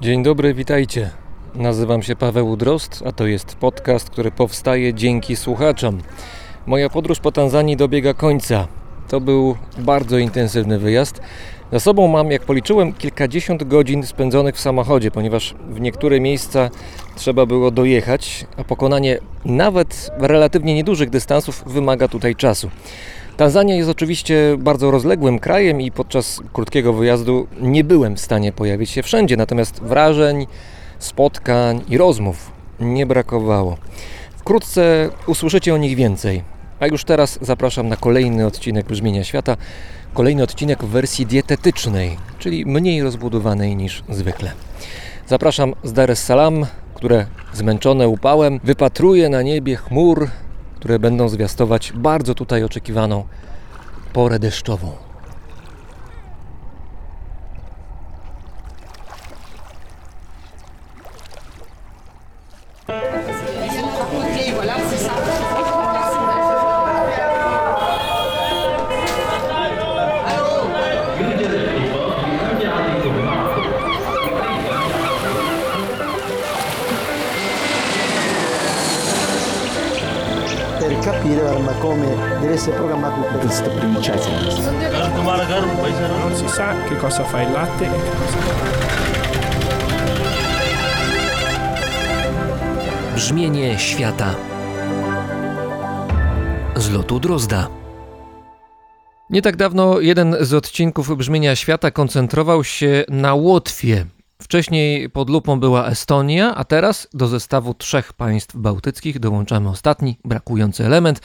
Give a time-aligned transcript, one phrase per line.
[0.00, 1.10] Dzień dobry, witajcie.
[1.54, 5.98] Nazywam się Paweł Drozd, a to jest podcast, który powstaje dzięki słuchaczom.
[6.66, 8.68] Moja podróż po Tanzanii dobiega końca.
[9.08, 11.20] To był bardzo intensywny wyjazd.
[11.72, 16.70] Za sobą mam, jak policzyłem, kilkadziesiąt godzin spędzonych w samochodzie, ponieważ w niektóre miejsca
[17.16, 22.70] trzeba było dojechać, a pokonanie nawet relatywnie niedużych dystansów wymaga tutaj czasu.
[23.36, 28.90] Tanzania jest oczywiście bardzo rozległym krajem i podczas krótkiego wyjazdu nie byłem w stanie pojawić
[28.90, 30.46] się wszędzie, natomiast wrażeń,
[30.98, 33.76] spotkań i rozmów nie brakowało.
[34.36, 36.42] Wkrótce usłyszycie o nich więcej.
[36.80, 39.56] A już teraz zapraszam na kolejny odcinek Brzmienia Świata.
[40.14, 44.52] Kolejny odcinek w wersji dietetycznej, czyli mniej rozbudowanej niż zwykle.
[45.26, 50.28] Zapraszam z Dar es Salaam, które zmęczone upałem wypatruje na niebie chmur,
[50.80, 53.24] które będą zwiastować bardzo tutaj oczekiwaną
[54.12, 55.09] porę deszczową.
[80.90, 82.06] Per capire arma, come
[82.40, 84.28] deve essere programmato per questa princesa.
[86.18, 88.38] Non si sa che cosa fa il latte e che cosa
[93.14, 94.34] Brzmienie świata
[96.74, 97.68] z lotu Drozda.
[99.30, 104.06] Nie tak dawno jeden z odcinków Brzmienia Świata koncentrował się na Łotwie.
[104.40, 110.86] Wcześniej pod lupą była Estonia, a teraz do zestawu trzech państw bałtyckich dołączamy ostatni, brakujący
[110.86, 111.20] element.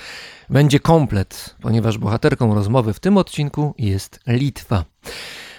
[0.49, 4.85] Będzie komplet, ponieważ bohaterką rozmowy w tym odcinku jest Litwa.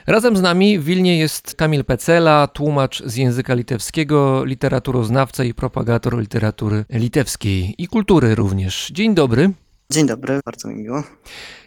[0.06, 6.18] Razem z nami w Wilnie jest Kamil Pecela, tłumacz z języka litewskiego, literaturoznawca i propagator
[6.18, 8.90] literatury litewskiej i kultury również.
[8.94, 9.52] Dzień dobry.
[9.90, 11.02] Dzień dobry, bardzo mi miło.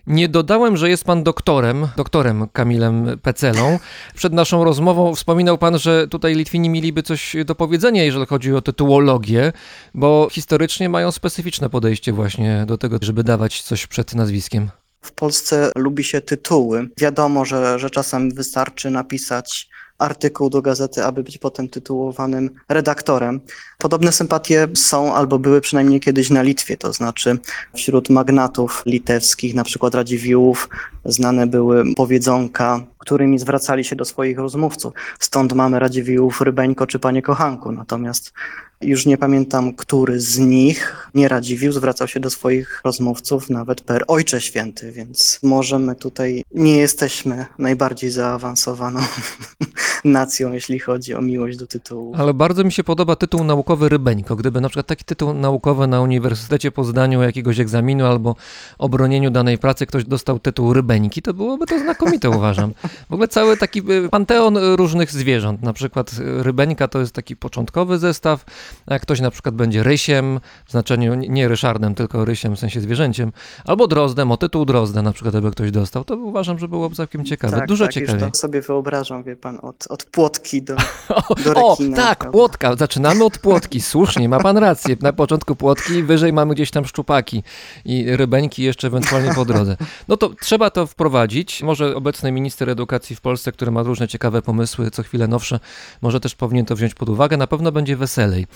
[0.08, 3.80] Nie dodałem, że jest pan doktorem, doktorem Kamilem Pecelą.
[4.16, 8.62] Przed naszą rozmową wspominał pan, że tutaj Litwini mieliby coś do powiedzenia, jeżeli chodzi o
[8.62, 9.54] tytuologię,
[9.94, 14.70] bo historycznie mają specyficzne podejście właśnie do tego, żeby dawać coś przed nazwiskiem.
[15.02, 16.90] W Polsce lubi się tytuły.
[16.98, 19.70] Wiadomo, że, że czasem wystarczy napisać
[20.00, 23.42] artykuł do gazety, aby być potem tytułowanym redaktorem.
[23.78, 27.38] Podobne sympatie są albo były przynajmniej kiedyś na Litwie, to znaczy
[27.76, 30.70] wśród magnatów litewskich, na przykład Radziwiłłów,
[31.06, 34.94] znane były powiedzonka, którymi zwracali się do swoich rozmówców.
[35.20, 37.72] Stąd mamy Radziwiłłów, Rybeńko czy Panie Kochanku.
[37.72, 38.34] Natomiast
[38.82, 44.04] już nie pamiętam, który z nich, nie Radziwiłł, zwracał się do swoich rozmówców nawet per
[44.08, 49.00] Ojcze Święty, więc może my tutaj nie jesteśmy najbardziej zaawansowaną
[50.06, 52.14] nacją, jeśli chodzi o miłość do tytułu.
[52.18, 54.36] Ale bardzo mi się podoba tytuł naukowy Rybeńko.
[54.36, 58.36] Gdyby na przykład taki tytuł naukowy na Uniwersytecie po zdaniu jakiegoś egzaminu albo
[58.78, 62.74] obronieniu danej pracy ktoś dostał tytuł Rybeńki, to byłoby to znakomite, uważam.
[63.10, 65.62] W ogóle cały taki y, panteon różnych zwierząt.
[65.62, 68.46] Na przykład y, Rybeńka to jest taki początkowy zestaw,
[68.86, 72.82] a jak ktoś na przykład będzie rysiem, w znaczeniu nie ryszardem, tylko rysiem w sensie
[72.82, 73.32] zwierzęciem,
[73.66, 77.26] albo drozdem, o tytuł drozda na przykład, jakby ktoś dostał, to uważam, że byłoby całkiem
[77.26, 77.58] ciekawe.
[77.58, 78.22] tak, Dużo tak, ciekawiej.
[78.24, 80.76] Już to sobie wyobrażam, wie pan, od, od płotki do,
[81.10, 82.32] O, do o rekina, tak, prawda?
[82.38, 82.76] płotka.
[82.76, 83.82] Zaczynamy od płotki.
[83.92, 84.96] Słusznie, ma pan rację.
[85.02, 87.44] Na początku płotki, wyżej mamy gdzieś tam szczupaki
[87.86, 89.78] i rybeńki jeszcze ewentualnie po drodze.
[90.08, 91.64] No to trzeba to wprowadzić.
[91.64, 95.60] Może obecny minister edukacji w Polsce, który ma różne ciekawe pomysły, co chwilę nowsze,
[96.02, 97.38] może też powinien to wziąć pod uwagę.
[97.38, 98.48] Na pewno będzie weselej.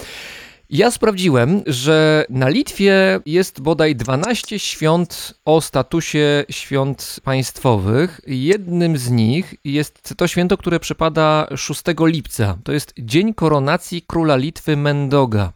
[0.70, 8.22] Ja sprawdziłem, że na Litwie jest bodaj 12 świąt o statusie świąt państwowych.
[8.28, 12.58] Jednym z nich jest to święto, które przypada 6 lipca.
[12.64, 15.52] To jest Dzień Koronacji Króla Litwy Mendoga.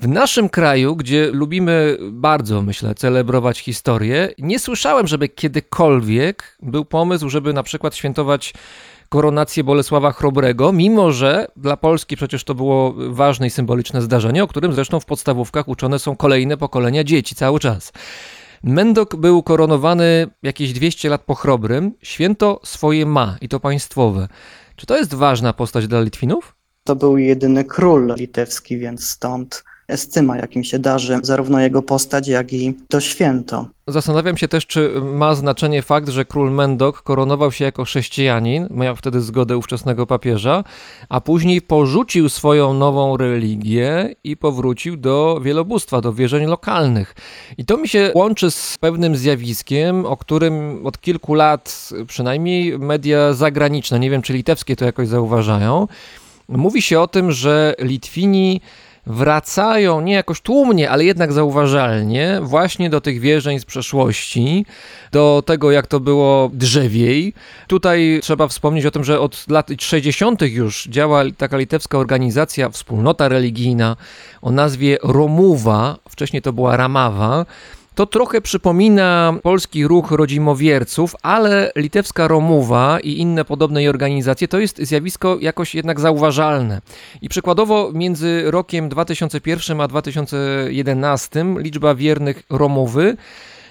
[0.00, 7.28] W naszym kraju, gdzie lubimy bardzo, myślę, celebrować historię, nie słyszałem, żeby kiedykolwiek był pomysł,
[7.28, 8.54] żeby na przykład świętować
[9.08, 14.48] koronację Bolesława Chrobrego, mimo że dla Polski przecież to było ważne i symboliczne zdarzenie, o
[14.48, 17.92] którym zresztą w podstawówkach uczone są kolejne pokolenia dzieci cały czas.
[18.62, 21.92] Mendok był koronowany jakieś 200 lat po Chrobrym.
[22.02, 24.28] Święto swoje ma i to państwowe.
[24.76, 26.56] Czy to jest ważna postać dla Litwinów?
[26.84, 32.52] To był jedyny król litewski, więc stąd estyma, jakim się darzy zarówno jego postać, jak
[32.52, 33.66] i to święto.
[33.86, 38.96] Zastanawiam się też, czy ma znaczenie fakt, że król Mendok koronował się jako chrześcijanin, miał
[38.96, 40.64] wtedy zgodę ówczesnego papieża,
[41.08, 47.14] a później porzucił swoją nową religię i powrócił do wielobóstwa, do wierzeń lokalnych.
[47.58, 53.32] I to mi się łączy z pewnym zjawiskiem, o którym od kilku lat przynajmniej media
[53.32, 55.86] zagraniczne, nie wiem czy litewskie to jakoś zauważają,
[56.50, 58.60] Mówi się o tym, że Litwini
[59.10, 64.66] wracają nie jakoś tłumnie, ale jednak zauważalnie właśnie do tych wierzeń z przeszłości,
[65.12, 67.34] do tego jak to było drzewiej.
[67.66, 70.42] Tutaj trzeba wspomnieć o tym, że od lat 60.
[70.42, 73.96] już działa taka litewska organizacja, wspólnota religijna
[74.42, 77.46] o nazwie Romuwa, wcześniej to była Ramawa.
[78.00, 84.78] To trochę przypomina polski ruch rodzimowierców, ale litewska Romuwa i inne podobne organizacje to jest
[84.78, 86.80] zjawisko jakoś jednak zauważalne.
[87.22, 93.16] I przykładowo między rokiem 2001 a 2011 liczba wiernych Romowy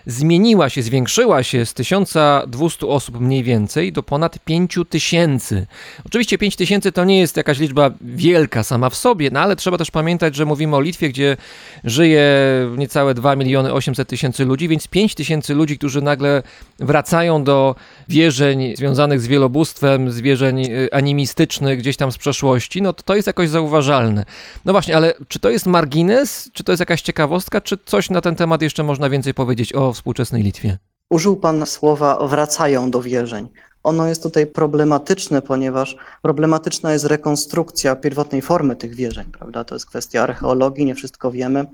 [0.06, 5.66] zmieniła się, zwiększyła się z 1200 osób mniej więcej do ponad 5000.
[6.06, 9.92] Oczywiście 5000 to nie jest jakaś liczba wielka sama w sobie, no ale trzeba też
[9.92, 11.38] pamiętać, że mówimy o Litwie, gdzie
[11.84, 12.30] żyje
[12.78, 16.44] niecałe 2 miliony 800 tysięcy ludzi, więc 5 tysięcy ludzi, którzy nagle
[16.80, 17.76] wracają do
[18.10, 23.16] wierzeń związanych z wielobóstwem, z wierzeń y, animistycznych gdzieś tam z przeszłości, no to to
[23.16, 24.26] jest jakoś zauważalne.
[24.66, 28.22] No właśnie, ale czy to jest margines, czy to jest jakaś ciekawostka, czy coś na
[28.22, 30.78] ten temat jeszcze można więcej powiedzieć o współczesnej Litwie?
[31.10, 33.48] Użył Pan słowa wracają do wierzeń.
[33.84, 39.64] Ono jest tutaj problematyczne, ponieważ problematyczna jest rekonstrukcja pierwotnej formy tych wierzeń, prawda?
[39.64, 41.66] To jest kwestia archeologii, nie wszystko wiemy,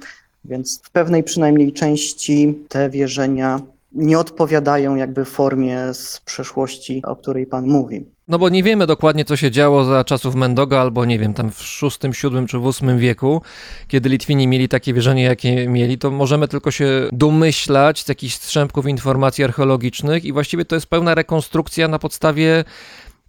[0.46, 7.46] więc w pewnej przynajmniej części te wierzenia nie odpowiadają jakby formie z przeszłości, o której
[7.46, 8.06] Pan mówi.
[8.28, 11.52] No bo nie wiemy dokładnie, co się działo za czasów Mendoga, albo nie wiem, tam
[11.52, 13.42] w VI, VII czy VIII wieku,
[13.88, 18.88] kiedy Litwini mieli takie wierzenie, jakie mieli, to możemy tylko się domyślać z jakichś strzępków
[18.88, 22.64] informacji archeologicznych i właściwie to jest pełna rekonstrukcja na podstawie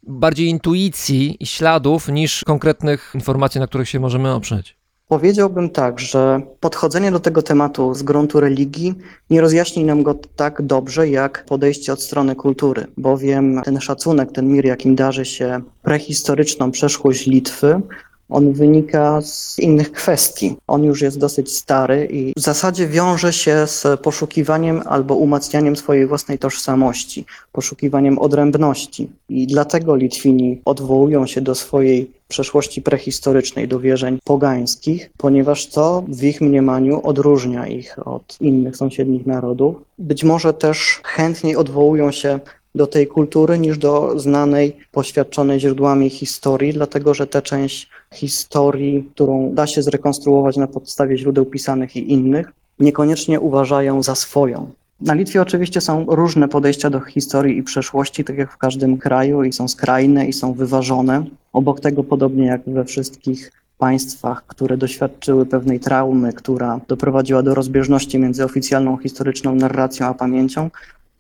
[0.03, 4.77] bardziej intuicji i śladów niż konkretnych informacji, na których się możemy oprzeć.
[5.09, 8.95] Powiedziałbym tak, że podchodzenie do tego tematu z gruntu religii
[9.31, 14.49] nie rozjaśni nam go tak dobrze, jak podejście od strony kultury, bowiem ten szacunek, ten
[14.49, 17.81] mir, jakim darzy się prehistoryczną przeszłość Litwy,
[18.29, 20.57] on wynika z innych kwestii.
[20.67, 26.07] On już jest dosyć stary i w zasadzie wiąże się z poszukiwaniem albo umacnianiem swojej
[26.07, 29.09] własnej tożsamości, poszukiwaniem odrębności.
[29.29, 36.23] I dlatego Litwini odwołują się do swojej przeszłości prehistorycznej, do wierzeń pogańskich, ponieważ to w
[36.25, 39.77] ich mniemaniu odróżnia ich od innych sąsiednich narodów.
[39.99, 42.41] Być może też chętniej odwołują się
[42.77, 49.55] do tej kultury niż do znanej, poświadczonej źródłami historii, dlatego że tę część historii, którą
[49.55, 54.71] da się zrekonstruować na podstawie źródeł pisanych i innych, niekoniecznie uważają za swoją.
[55.01, 59.45] Na Litwie oczywiście są różne podejścia do historii i przeszłości, tak jak w każdym kraju,
[59.45, 61.25] i są skrajne, i są wyważone.
[61.53, 68.19] Obok tego, podobnie jak we wszystkich państwach, które doświadczyły pewnej traumy, która doprowadziła do rozbieżności
[68.19, 70.71] między oficjalną historyczną narracją a pamięcią,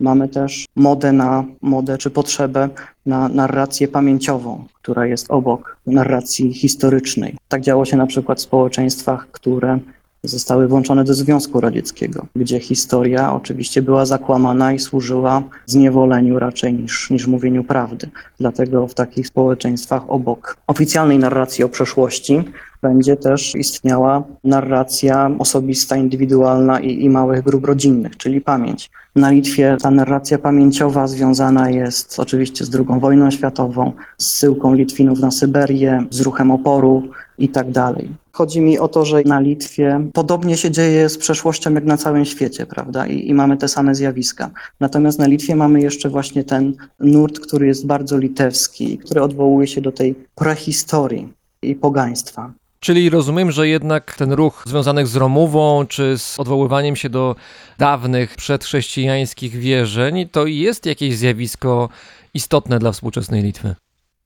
[0.00, 2.68] mamy też modę na modę czy potrzebę
[3.06, 7.36] na narrację pamięciową, która jest obok narracji historycznej.
[7.48, 9.78] Tak działo się na przykład w społeczeństwach, które
[10.22, 17.10] zostały włączone do Związku Radzieckiego, gdzie historia oczywiście była zakłamana i służyła zniewoleniu raczej niż,
[17.10, 18.08] niż mówieniu prawdy.
[18.40, 22.44] Dlatego w takich społeczeństwach obok oficjalnej narracji o przeszłości
[22.82, 28.90] będzie też istniała narracja osobista, indywidualna i, i małych grup rodzinnych, czyli pamięć.
[29.16, 35.20] Na Litwie ta narracja pamięciowa związana jest oczywiście z II wojną światową, z zsyłką Litwinów
[35.20, 37.02] na Syberię, z ruchem oporu
[37.38, 38.10] i tak dalej.
[38.32, 42.24] Chodzi mi o to, że na Litwie podobnie się dzieje z przeszłością jak na całym
[42.24, 43.06] świecie, prawda?
[43.06, 44.50] I, I, mamy te same zjawiska.
[44.80, 49.80] Natomiast na Litwie mamy jeszcze właśnie ten nurt, który jest bardzo litewski, który odwołuje się
[49.80, 52.52] do tej prehistorii i pogaństwa.
[52.86, 57.36] Czyli rozumiem, że jednak ten ruch związany z Romową, czy z odwoływaniem się do
[57.78, 61.88] dawnych przedchrześcijańskich wierzeń, to jest jakieś zjawisko
[62.34, 63.74] istotne dla współczesnej Litwy.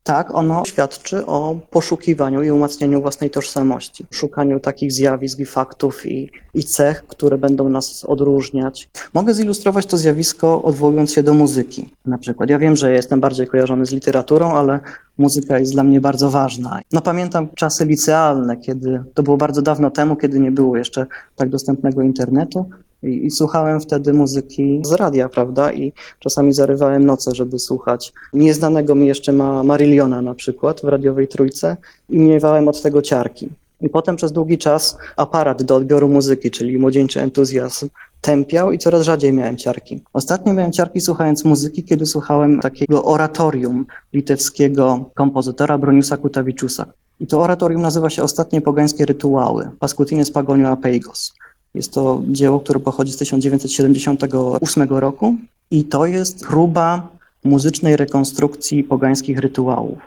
[0.03, 6.31] Tak, ono świadczy o poszukiwaniu i umacnianiu własnej tożsamości, szukaniu takich zjawisk i faktów i,
[6.55, 8.89] i cech, które będą nas odróżniać.
[9.15, 11.91] Mogę zilustrować to zjawisko odwołując się do muzyki.
[12.07, 14.81] Na przykład, ja wiem, że jestem bardziej kojarzony z literaturą, ale
[15.19, 16.81] muzyka jest dla mnie bardzo ważna.
[16.93, 21.49] No pamiętam czasy licealne, kiedy to było bardzo dawno temu, kiedy nie było jeszcze tak
[21.49, 22.71] dostępnego internetu.
[23.03, 25.73] I, I, słuchałem wtedy muzyki z radia, prawda?
[25.73, 28.13] I czasami zarywałem noce, żeby słuchać.
[28.33, 31.77] Nieznanego mi jeszcze ma Marilliona na przykład w radiowej trójce
[32.09, 33.49] i miewałem od tego ciarki.
[33.81, 37.89] I potem przez długi czas aparat do odbioru muzyki, czyli młodzieńczy entuzjazm,
[38.21, 40.03] tępiał i coraz rzadziej miałem ciarki.
[40.13, 46.87] Ostatnio miałem ciarki słuchając muzyki, kiedy słuchałem takiego oratorium litewskiego kompozytora Broniusa Kutawiczusa.
[47.21, 51.35] I to oratorium nazywa się Ostatnie pogańskie rytuały, Paskutines Pagonio Apeigos.
[51.75, 55.35] Jest to dzieło, które pochodzi z 1978 roku
[55.71, 57.09] i to jest próba
[57.45, 59.99] muzycznej rekonstrukcji pogańskich rytuałów.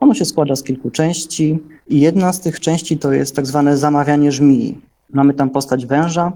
[0.00, 1.58] Ono się składa z kilku części
[1.88, 4.80] i jedna z tych części to jest tak zwane zamawianie żmii.
[5.12, 6.32] Mamy tam postać węża,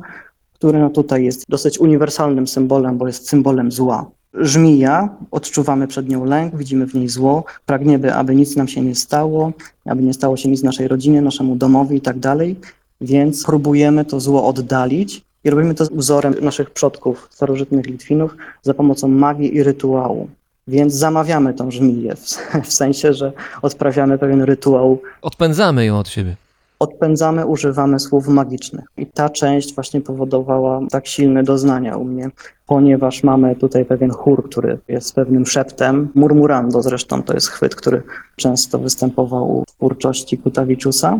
[0.55, 4.11] który no tutaj jest dosyć uniwersalnym symbolem, bo jest symbolem zła.
[4.35, 8.95] Żmija, odczuwamy przed nią lęk, widzimy w niej zło, pragniemy, aby nic nam się nie
[8.95, 9.53] stało,
[9.87, 12.57] aby nie stało się nic naszej rodzinie, naszemu domowi i tak dalej,
[13.02, 19.09] więc próbujemy to zło oddalić i robimy to wzorem naszych przodków, starożytnych Litwinów, za pomocą
[19.09, 20.28] magii i rytuału.
[20.68, 22.21] Więc zamawiamy tą żmiję, w,
[22.68, 23.32] w sensie, że
[23.62, 26.37] odprawiamy pewien rytuał Odpędzamy ją od siebie.
[26.78, 28.85] odpędzamy, używamy słów magicznych.
[28.97, 32.30] I ta część właśnie powodowała tak silne doznania u mnie,
[32.66, 36.09] ponieważ mamy tutaj pewien chór, który jest pewnym szeptem.
[36.14, 38.02] Murmurando zresztą to jest chwyt, który
[38.37, 41.18] często występował w twórczości Kutawiczusa.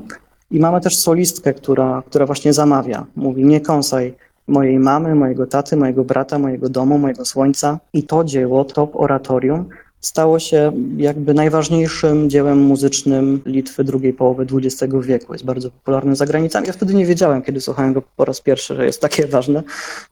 [0.53, 3.07] I mamy też solistkę, która, która właśnie zamawia.
[3.17, 4.15] Mówi, nie kąsaj
[4.49, 7.79] mojej mamy, mojego taty, mojego brata, mojego domu, mojego słońca.
[7.93, 9.65] I to dzieło, to oratorium
[10.01, 15.33] stało się jakby najważniejszym dziełem muzycznym Litwy drugiej połowy XX wieku.
[15.33, 16.67] Jest bardzo popularny za granicami.
[16.67, 19.63] Ja wtedy nie wiedziałem, kiedy słuchałem go po raz pierwszy, że jest takie ważne.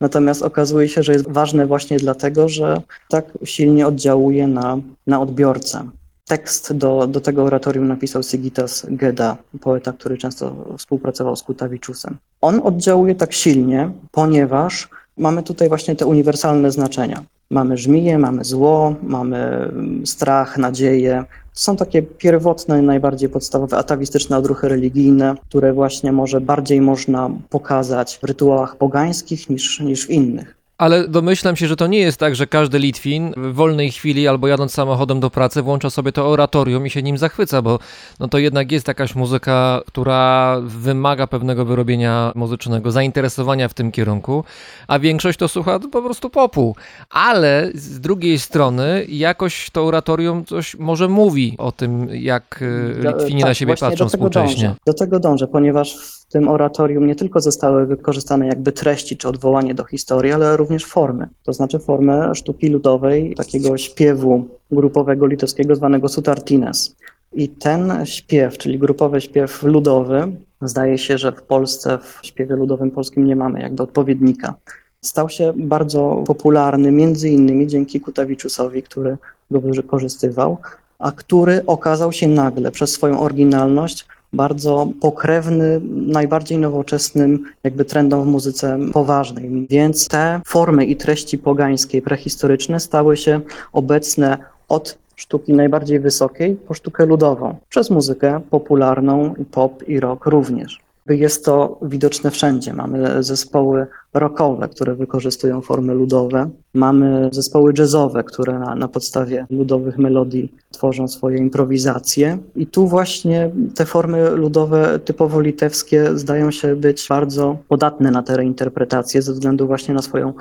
[0.00, 5.90] Natomiast okazuje się, że jest ważne właśnie dlatego, że tak silnie oddziałuje na, na odbiorcę.
[6.30, 12.16] Tekst do, do tego oratorium napisał Sigitas Geda, poeta, który często współpracował z Kutawiczusem.
[12.40, 17.22] On oddziałuje tak silnie, ponieważ mamy tutaj właśnie te uniwersalne znaczenia.
[17.50, 21.25] Mamy żmiję, mamy zło, mamy mm, strach, nadzieję.
[21.52, 28.25] Są takie pierwotne, najbardziej podstawowe atawistyczne odruchy religijne, które właśnie może bardziej można pokazać w
[28.25, 30.60] rytuałach pogańskich niż, niż w innych.
[30.80, 34.49] Ale domyślam się, że to nie jest tak, że każdy Litwin w wolnej chwili albo
[34.49, 37.78] jadąc samochodem do pracy włącza sobie to oratorium i się nim zachwyca, bo
[38.20, 44.44] no to jednak jest jakaś muzyka, która wymaga pewnego wyrobienia muzycznego, zainteresowania w tym kierunku,
[44.88, 46.76] a większość to słucha po prostu popu.
[47.10, 53.40] Ale z drugiej strony jakoś to oratorium coś może mówi o tym, jak e, Litwini
[53.40, 54.68] tak, na siebie patrzą do współcześnie.
[54.68, 54.76] Dążę.
[54.87, 59.75] Do tego dążę, ponieważ w tym oratorium nie tylko zostały wykorzystane jakby treści czy odwołanie
[59.75, 61.28] do historii, ale również formy.
[61.42, 66.96] To znaczy formę sztuki ludowej, takiego śpiewu grupowego litewskiego zwanego sutartines.
[67.32, 70.32] I ten śpiew, czyli grupowy śpiew ludowy,
[70.62, 74.54] zdaje się, że w Polsce w śpiewie ludowym polskim nie mamy jakby odpowiednika.
[75.00, 79.16] Stał się bardzo popularny między innymi dzięki Kutawiczusowi, który
[79.50, 80.58] go wykorzystywał,
[80.99, 88.26] a który okazał się nagle przez swoją oryginalność bardzo pokrewny najbardziej nowoczesnym jakby trendom w
[88.26, 89.66] muzyce poważnej.
[89.70, 93.40] Więc te formy i treści pogańskie, prehistoryczne stały się
[93.72, 100.89] obecne od sztuki najbardziej wysokiej po sztukę ludową, przez muzykę popularną, pop i rock również.
[101.09, 102.75] Jest to widoczne wszędzie.
[102.75, 106.50] Mamy zespoły rockowe, które wykorzystują formy ludowe.
[106.75, 112.38] Mamy zespoły jazzowe, które na, na podstawie ludowych melodii tworzą swoje improwizacje.
[112.57, 118.37] I tu właśnie te formy ludowe typowo litewskie zdają się być bardzo podatne na te
[118.37, 120.33] reinterpretacje ze względu właśnie na swoją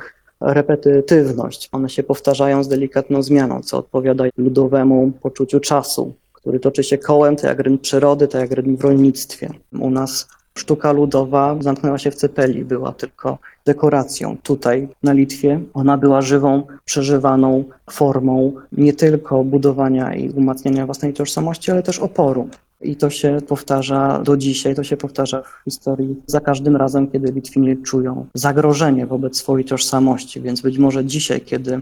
[0.42, 1.70] repetytywność.
[1.72, 7.36] One się powtarzają z delikatną zmianą, co odpowiada ludowemu poczuciu czasu, który toczy się kołem,
[7.36, 9.50] tak jak rytm przyrody, tak jak rytm w rolnictwie.
[9.80, 10.28] U nas
[10.60, 14.38] sztuka ludowa zamknęła się w cepeli, była tylko dekoracją.
[14.44, 21.72] Tutaj na Litwie ona była żywą, przeżywaną formą nie tylko budowania i umacniania własnej tożsamości,
[21.72, 22.50] ale też oporu.
[22.82, 27.32] I to się powtarza do dzisiaj, to się powtarza w historii za każdym razem, kiedy
[27.32, 30.42] Litwini czują zagrożenie wobec swojej tożsamości.
[30.42, 31.82] Więc być może dzisiaj, kiedy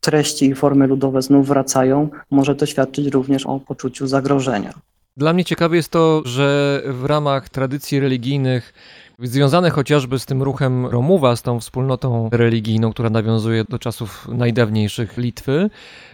[0.00, 4.74] treści i formy ludowe znów wracają, może to świadczyć również o poczuciu zagrożenia.
[5.16, 8.74] Dla mnie ciekawe jest to, że w ramach tradycji religijnych,
[9.18, 15.16] związanych chociażby z tym ruchem Romuwa, z tą wspólnotą religijną, która nawiązuje do czasów najdawniejszych
[15.16, 15.70] Litwy,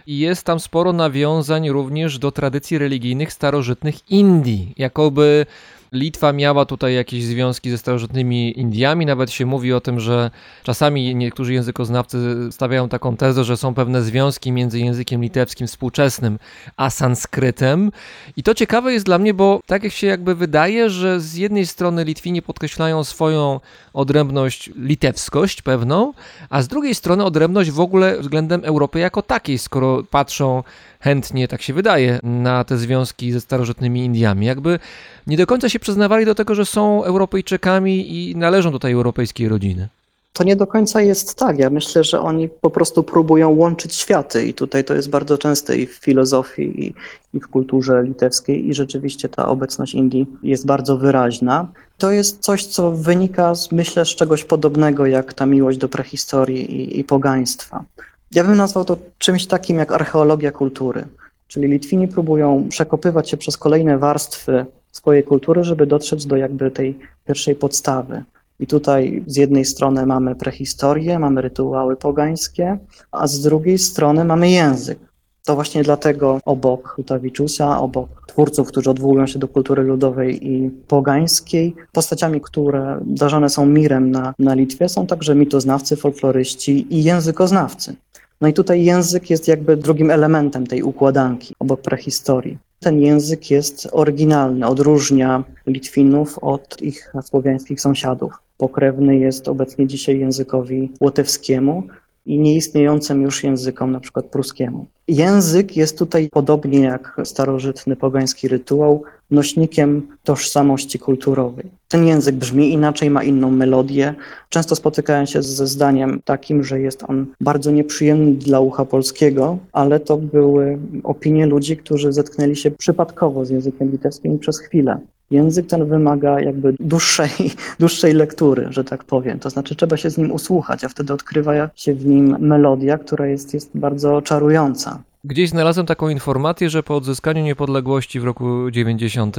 [0.07, 4.73] jest tam sporo nawiązań również do tradycji religijnych starożytnych Indii.
[4.77, 5.45] Jakoby
[5.93, 9.05] Litwa miała tutaj jakieś związki ze starożytnymi Indiami.
[9.05, 10.31] Nawet się mówi o tym, że
[10.63, 12.17] czasami niektórzy językoznawcy
[12.51, 16.39] stawiają taką tezę, że są pewne związki między językiem litewskim współczesnym
[16.77, 17.91] a sanskrytem.
[18.37, 21.65] I to ciekawe jest dla mnie, bo tak jak się jakby wydaje, że z jednej
[21.65, 23.59] strony Litwini podkreślają swoją
[23.93, 26.13] odrębność, litewskość pewną,
[26.49, 30.63] a z drugiej strony odrębność w ogóle względem Europy jako takiej, skoro patrzą
[30.99, 34.45] chętnie, tak się wydaje, na te związki ze starożytnymi Indiami.
[34.45, 34.79] Jakby
[35.27, 39.47] nie do końca się przyznawali do tego, że są Europejczykami i należą do tej europejskiej
[39.49, 39.87] rodziny.
[40.33, 41.59] To nie do końca jest tak.
[41.59, 45.77] Ja myślę, że oni po prostu próbują łączyć światy i tutaj to jest bardzo częste
[45.77, 46.93] i w filozofii, i,
[47.33, 51.67] i w kulturze litewskiej i rzeczywiście ta obecność Indii jest bardzo wyraźna.
[51.97, 56.75] To jest coś, co wynika, z, myślę, z czegoś podobnego jak ta miłość do prehistorii
[56.75, 57.83] i, i pogaństwa.
[58.31, 61.05] Ja bym nazwał to czymś takim jak archeologia kultury,
[61.51, 66.99] Czyli Litwini próbują przekopywać się przez kolejne warstwy swojej kultury, żeby dotrzeć do jakby tej
[67.27, 68.23] pierwszej podstawy.
[68.59, 72.77] I tutaj z jednej strony mamy prehistorię, mamy rytuały pogańskie,
[73.11, 74.99] a z drugiej strony mamy język.
[75.45, 81.75] To właśnie dlatego obok Hutawiczusa, obok twórców, którzy odwołują się do kultury ludowej i pogańskiej,
[81.91, 87.95] postaciami, które darzane są mirem na, na Litwie, są także mitoznawcy, folkloryści i językoznawcy.
[88.41, 92.57] No i tutaj język jest jakby drugim elementem tej układanki obok prehistorii.
[92.83, 98.33] Ten język jest oryginalny, odróżnia Litwinów od ich słowiańskich sąsiadów.
[98.57, 101.83] Pokrewny jest obecnie dzisiaj językowi łotewskiemu
[102.25, 104.85] i nieistniejącym już językom, na przykład pruskiemu.
[105.07, 111.65] Język jest tutaj, podobnie jak starożytny pogański rytuał, nośnikiem tożsamości kulturowej.
[111.87, 114.15] Ten język brzmi inaczej, ma inną melodię.
[114.49, 119.99] Często spotykają się ze zdaniem takim, że jest on bardzo nieprzyjemny dla ucha polskiego, ale
[119.99, 124.99] to były opinie ludzi, którzy zetknęli się przypadkowo z językiem litewskim przez chwilę.
[125.31, 127.29] Język ten wymaga jakby dłuższej,
[127.79, 129.39] dłuższej lektury, że tak powiem.
[129.39, 133.27] To znaczy trzeba się z nim usłuchać, a wtedy odkrywa się w nim melodia, która
[133.27, 135.03] jest, jest bardzo czarująca.
[135.23, 139.35] Gdzieś znalazłem taką informację, że po odzyskaniu niepodległości w roku 90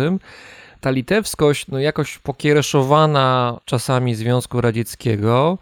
[0.80, 5.58] ta litewskość, no jakoś pokiereszowana czasami Związku Radzieckiego,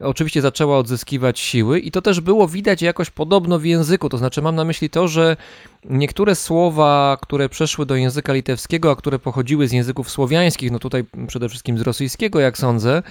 [0.00, 4.08] oczywiście zaczęła odzyskiwać siły i to też było widać jakoś podobno w języku.
[4.08, 5.36] To znaczy, mam na myśli to, że
[5.84, 11.04] niektóre słowa, które przeszły do języka litewskiego, a które pochodziły z języków słowiańskich, no tutaj
[11.26, 13.02] przede wszystkim z rosyjskiego, jak sądzę,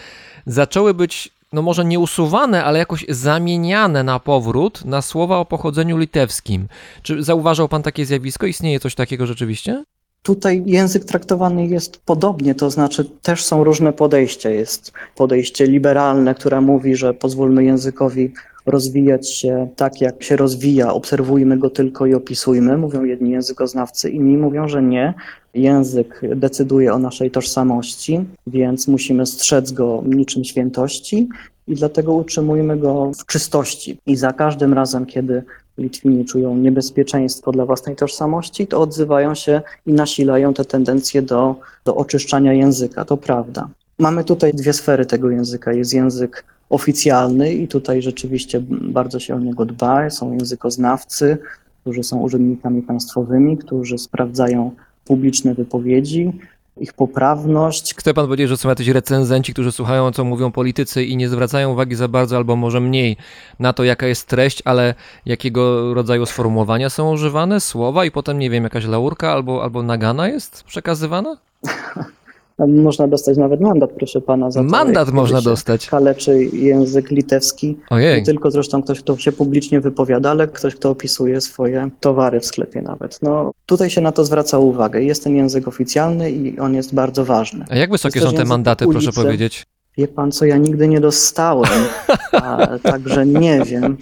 [0.46, 5.98] zaczęły być no może nie usuwane, ale jakoś zamieniane na powrót na słowa o pochodzeniu
[5.98, 6.68] litewskim.
[7.02, 8.46] Czy zauważał pan takie zjawisko?
[8.46, 9.84] Istnieje coś takiego rzeczywiście?
[10.24, 14.50] Tutaj język traktowany jest podobnie, to znaczy też są różne podejścia.
[14.50, 18.34] Jest podejście liberalne, które mówi, że pozwólmy językowi
[18.66, 24.38] rozwijać się tak, jak się rozwija, obserwujmy go tylko i opisujmy, mówią jedni językoznawcy, inni
[24.38, 25.14] mówią, że nie.
[25.54, 31.30] Język decyduje o naszej tożsamości, więc musimy strzec go niczym świętości
[31.68, 33.98] i dlatego utrzymujmy go w czystości.
[34.06, 35.44] I za każdym razem, kiedy
[35.78, 41.96] Litwini czują niebezpieczeństwo dla własnej tożsamości, to odzywają się i nasilają te tendencje do, do
[41.96, 43.06] oczyszczania języka.
[43.06, 43.70] To prawda.
[44.02, 45.74] Mamy tutaj dwie sfery tego języka.
[45.74, 50.10] Jest język oficjalny i tutaj rzeczywiście bardzo się o niego dba.
[50.10, 51.38] Są językoznawcy,
[51.82, 54.72] którzy są urzędnikami państwowymi, którzy sprawdzają
[55.06, 56.32] publiczne wypowiedzi,
[56.78, 57.96] ich poprawność.
[57.96, 61.72] Chce pan powiedzieć, że są jacyś recenzenci, którzy słuchają, co mówią politycy i nie zwracają
[61.72, 63.18] uwagi za bardzo, albo może mniej
[63.60, 68.50] na to, jaka jest treść, ale jakiego rodzaju sformułowania są używane, słowa i potem, nie
[68.50, 71.38] wiem, jakaś laurka albo, albo nagana jest przekazywana?
[72.60, 74.52] Można dostać nawet mandat, proszę pana.
[74.52, 75.88] Za to, Mandat jak można się dostać.
[75.88, 77.78] Kaleczy język litewski.
[77.90, 78.20] Ojej.
[78.20, 82.46] Nie tylko zresztą ktoś, kto się publicznie wypowiada, ale ktoś, kto opisuje swoje towary w
[82.46, 83.20] sklepie nawet.
[83.22, 85.04] No, tutaj się na to zwraca uwagę.
[85.04, 87.66] Jest ten język oficjalny i on jest bardzo ważny.
[87.70, 89.22] A jak wysokie Jest są te język mandaty, proszę ulicy.
[89.22, 89.64] powiedzieć?
[89.98, 91.70] Wie pan co, ja nigdy nie dostałem,
[92.32, 93.98] a, także nie wiem.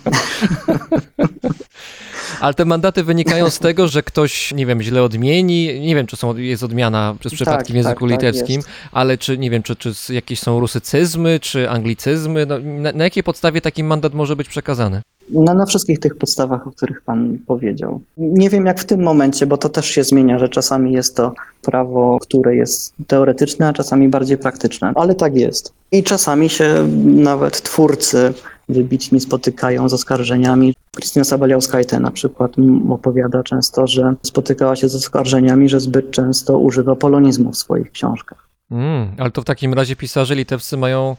[2.40, 5.80] Ale te mandaty wynikają z tego, że ktoś, nie wiem, źle odmieni.
[5.80, 8.70] Nie wiem, czy są, jest odmiana przez przypadki Tak, w języku tak, tak, litewskim, jest.
[8.92, 12.46] ale czy, nie wiem, czy, czy jakieś są rusycyzmy, czy anglicyzmy.
[12.46, 15.02] No, na, na jakiej podstawie taki mandat może być przekazany?
[15.30, 18.02] Na, na wszystkich tych podstawach, o których pan powiedział.
[18.18, 21.34] Nie wiem jak w tym momencie, bo to też się zmienia, że czasami jest to
[21.62, 25.74] prawo, które jest teoretyczne, a czasami bardziej praktyczne, ale tak jest.
[25.92, 28.34] I czasami się nawet twórcy
[28.70, 30.76] wybitni spotykają z oskarżeniami.
[30.96, 32.56] Krystyna Sabaliauskajte na przykład
[32.90, 38.50] opowiada często, że spotykała się z oskarżeniami, że zbyt często używa polonizmu w swoich książkach.
[38.72, 41.16] Mm, ale to w takim razie pisarze litewscy mają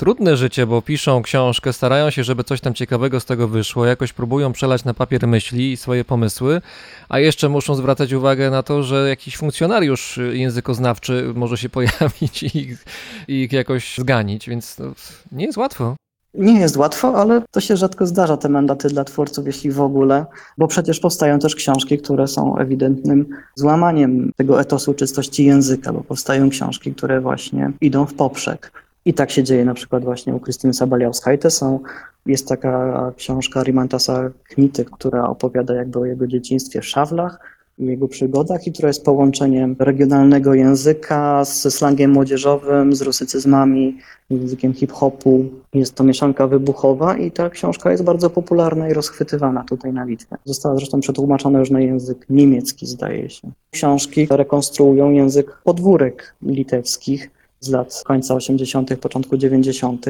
[0.00, 4.12] trudne życie, bo piszą książkę, starają się, żeby coś tam ciekawego z tego wyszło, jakoś
[4.12, 6.60] próbują przelać na papier myśli i swoje pomysły,
[7.08, 12.58] a jeszcze muszą zwracać uwagę na to, że jakiś funkcjonariusz językoznawczy może się pojawić i
[12.58, 12.84] ich,
[13.28, 14.92] i ich jakoś zganić, więc no,
[15.32, 15.96] nie jest łatwo.
[16.34, 20.26] Nie jest łatwo, ale to się rzadko zdarza, te mandaty dla twórców, jeśli w ogóle,
[20.58, 26.50] bo przecież powstają też książki, które są ewidentnym złamaniem tego etosu czystości języka, bo powstają
[26.50, 28.72] książki, które właśnie idą w poprzek.
[29.04, 31.50] I tak się dzieje na przykład właśnie u Krystyny Sabaliauskajte.
[31.50, 31.80] Są,
[32.26, 38.66] jest taka książka Rimantasa Kmity, która opowiada jakby o jego dzieciństwie w Szawlach jego przygodach
[38.66, 43.96] i która jest połączeniem regionalnego języka ze slangiem młodzieżowym, z rusycyzmami,
[44.30, 45.44] językiem hip-hopu.
[45.74, 50.36] Jest to mieszanka wybuchowa i ta książka jest bardzo popularna i rozchwytywana tutaj na Litwie.
[50.44, 53.50] Została zresztą przetłumaczona już na język niemiecki, zdaje się.
[53.70, 60.06] Książki rekonstruują język podwórek litewskich z lat końca 80., początku 90.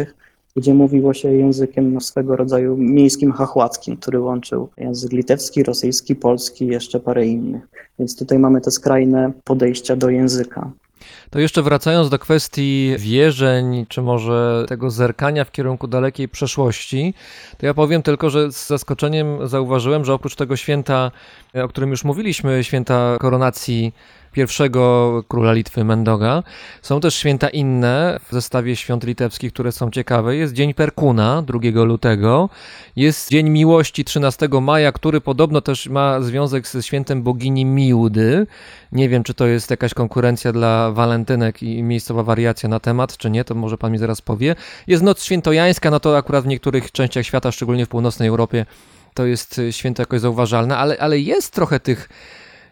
[0.57, 6.69] gdzie mówiło się językiem swego rodzaju miejskim chachłackim, który łączył język litewski, rosyjski, polski i
[6.69, 7.69] jeszcze parę innych.
[7.99, 10.71] Więc tutaj mamy te skrajne podejścia do języka.
[11.31, 17.15] To jeszcze wracając do kwestii wierzeń, czy może tego zerkania w kierunku dalekiej przeszłości,
[17.59, 21.11] to ja powiem tylko, że z zaskoczeniem zauważyłem, że oprócz tego święta,
[21.55, 23.93] o którym już mówiliśmy, święta koronacji
[24.33, 26.43] pierwszego króla Litwy Mendoga,
[26.83, 30.37] są też święta inne w zestawie świąt litewskich, które są ciekawe.
[30.37, 32.49] Jest Dzień Perkuna 2 lutego,
[32.97, 38.47] jest Dzień Miłości 13 maja, który podobno też ma związek ze świętem bogini Miłdy.
[38.93, 43.31] Nie wiem, czy to jest jakaś konkurencja dla walentynek i miejscowa wariacja na temat, czy
[43.31, 44.57] nie, to może pan mi zaraz powie.
[44.87, 48.67] Jest Noc Świętojańska, no to akurat w niektórych częściach świata, szczególnie w północnej Europie,
[49.15, 52.09] to jest święto jakoś zauważalne, ale, ale jest trochę tych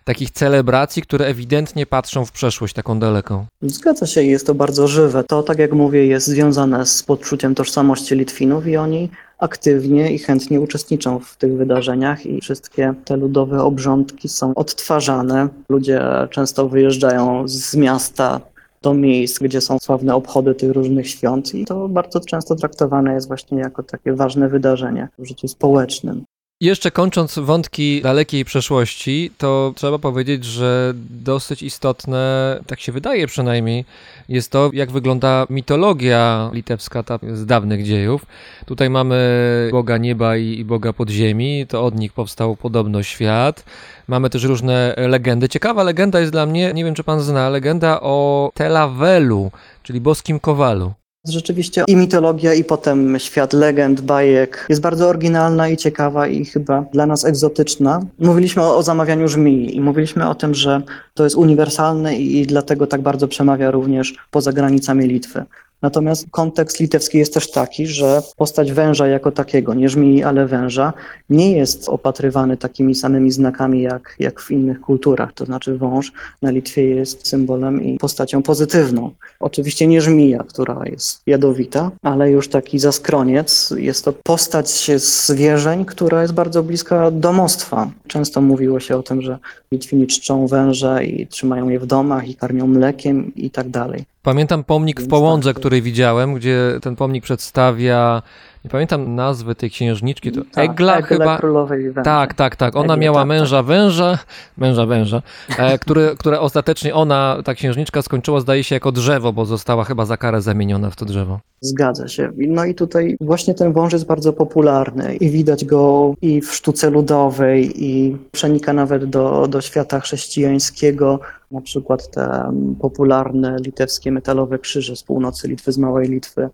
[0.09, 3.47] takich celebracji, które ewidentnie patrzą w przeszłość taką daleką.
[3.63, 5.25] Zgadza się, jest to bardzo żywe.
[5.25, 10.61] To, tak jak mówię, jest związane z poczuciem tożsamości Litwinów i oni aktywnie i chętnie
[10.61, 15.49] uczestniczą w tych wydarzeniach i wszystkie te ludowe obrządki są odtwarzane.
[15.69, 18.41] Ludzie często wyjeżdżają z miasta
[18.83, 23.29] do miejsc, gdzie są sławne obchody tych różnych świąt i to bardzo często traktowane jest
[23.29, 26.25] właśnie jako takie ważne wydarzenie w życiu społecznym.
[26.61, 33.85] Jeszcze kończąc wątki dalekiej przeszłości, to trzeba powiedzieć, że dosyć istotne, tak się wydaje przynajmniej,
[34.29, 38.27] jest to, jak wygląda mitologia litewska ta z dawnych dziejów.
[38.67, 43.65] Tutaj mamy Boga nieba i, Boga podziemi, to od nich powstał podobno świat.
[44.09, 45.49] Mamy też różne legendy.
[45.49, 49.51] Ciekawa legenda jest dla mnie, nie wiem czy pan zna, legenda o Telavelu,
[49.83, 50.93] czyli boskim kowalu.
[51.25, 56.85] Rzeczywiście i mitologia, i potem świat legend, bajek jest bardzo oryginalna i ciekawa i chyba
[56.93, 58.01] dla nas egzotyczna.
[58.19, 60.83] Mówiliśmy o, o zamawianiu żmii i mówiliśmy o tym, że
[61.15, 65.45] to jest uniwersalne i, i dlatego tak bardzo przemawia również poza granicami Litwy.
[65.83, 70.93] Natomiast kontekst litewski jest też taki, że postać węża jako takiego, nie żmii, ale węża,
[71.31, 75.33] nie jest opatrywany takimi samymi znakami jak, jak w innych kulturach.
[75.33, 76.13] To znaczy wąż
[76.43, 79.11] na Litwie jest symbolem i postacią pozytywną.
[79.41, 83.75] Oczywiście nie żmija, która jest jadowita, ale już taki zaskroniec.
[83.77, 87.91] Jest to postać z wierzeń, która jest bardzo bliska domostwa.
[88.07, 89.39] Często mówiło się o tym, że
[89.73, 94.05] Litwini czczą węże i trzymają je w domach i karmią mlekiem i tak dalej.
[94.29, 98.23] Pamiętam pomnik w Połądze, który widziałem, gdzie ten pomnik przedstawia,
[98.65, 101.39] nie pamiętam nazwy tej księżniczki, to Tak, Egla chyba.
[101.39, 102.05] Królowej Węży.
[102.05, 102.77] Tak, tak, tak.
[102.77, 104.19] Ona Egle, miała tak, męża węża,
[104.57, 105.23] męża węża,
[105.59, 110.05] e, który, które ostatecznie ona, ta księżniczka, skończyła, zdaje się, jako drzewo, bo została chyba
[110.05, 111.41] za karę zamieniona w to drzewo.
[111.61, 112.33] Zgadza się.
[112.37, 116.91] No i tutaj właśnie ten wąż jest bardzo popularny i widać go i w sztuce
[116.91, 121.21] ludowej i przenika nawet do, do świata chrześcijańskiego.
[121.51, 126.49] Na przykład te popularne litewskie metalowe krzyże z północy Litwy, z Małej Litwy.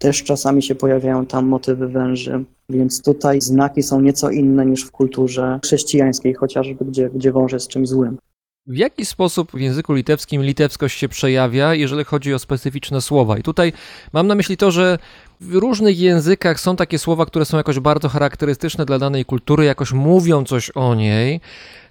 [0.00, 4.90] Też czasami się pojawiają tam motywy węży, więc tutaj znaki są nieco inne niż w
[4.90, 8.18] kulturze chrześcijańskiej, chociażby gdzie, gdzie wąż jest czymś złym.
[8.66, 13.38] W jaki sposób w języku litewskim litewskość się przejawia, jeżeli chodzi o specyficzne słowa?
[13.38, 13.72] I tutaj
[14.12, 14.98] mam na myśli to, że
[15.40, 19.92] w różnych językach są takie słowa, które są jakoś bardzo charakterystyczne dla danej kultury, jakoś
[19.92, 21.40] mówią coś o niej.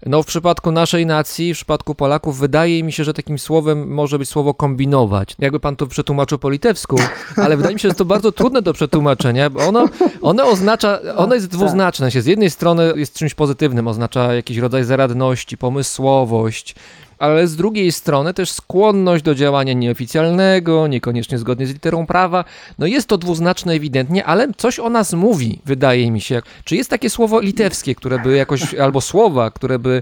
[0.06, 4.20] No, w przypadku naszej nacji, w przypadku Polaków, wydaje mi się, że takim słowem może
[4.20, 5.36] być słowo kombinować.
[5.40, 6.98] Jakby pan to przetłumaczył po litewsku,
[7.36, 9.86] ale wydaje mi się, że to bardzo trudne do przetłumaczenia, bo ono,
[10.22, 12.12] ono oznacza, ono jest dwuznaczne.
[12.12, 16.76] Się z jednej strony jest czymś pozytywnym, oznacza jakiś rodzaj zaradności, pomysłowość,
[17.20, 22.46] ale z drugiej strony też skłonność do działania nieoficjalnego, niekoniecznie zgodnie z literą prawa.
[22.80, 26.42] No jest to dwuznaczne ewidentnie, ale coś o nas mówi, wydaje mi się.
[26.64, 30.02] Czy jest takie słowo litewskie, które by jakoś, albo słowa, które by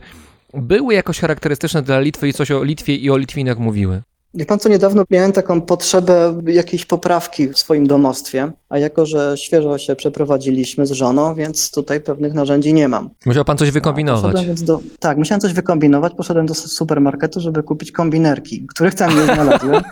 [0.53, 4.01] były jakoś charakterystyczne dla Litwy i coś o Litwie i o Litwinach mówiły?
[4.34, 9.36] Wie pan co, niedawno miałem taką potrzebę jakiejś poprawki w swoim domostwie, a jako, że
[9.38, 13.10] świeżo się przeprowadziliśmy z żoną, więc tutaj pewnych narzędzi nie mam.
[13.26, 14.62] Musiał pan coś wykombinować.
[14.62, 19.84] Do, tak, musiałem coś wykombinować, poszedłem do supermarketu, żeby kupić kombinerki, których tam nie znalazłem.